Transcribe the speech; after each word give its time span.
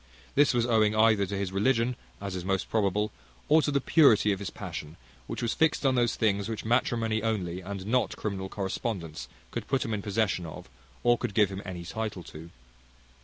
This 0.33 0.51
was 0.51 0.65
owing 0.65 0.95
either 0.95 1.27
to 1.27 1.37
his 1.37 1.51
religion, 1.51 1.95
as 2.19 2.35
is 2.35 2.43
most 2.43 2.71
probable, 2.71 3.11
or 3.47 3.61
to 3.61 3.69
the 3.69 3.79
purity 3.79 4.31
of 4.31 4.39
his 4.39 4.49
passion, 4.49 4.97
which 5.27 5.43
was 5.43 5.53
fixed 5.53 5.85
on 5.85 5.93
those 5.93 6.15
things 6.15 6.49
which 6.49 6.65
matrimony 6.65 7.21
only, 7.21 7.61
and 7.61 7.85
not 7.85 8.17
criminal 8.17 8.49
correspondence, 8.49 9.27
could 9.51 9.67
put 9.67 9.85
him 9.85 9.93
in 9.93 10.01
possession 10.01 10.47
of, 10.47 10.67
or 11.03 11.19
could 11.19 11.35
give 11.35 11.49
him 11.49 11.61
any 11.65 11.85
title 11.85 12.23
to. 12.23 12.49